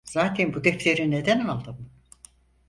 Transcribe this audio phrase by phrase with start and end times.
[0.03, 1.89] Zaten bu defteri neden aldım?